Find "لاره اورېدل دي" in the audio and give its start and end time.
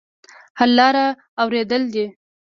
0.77-2.05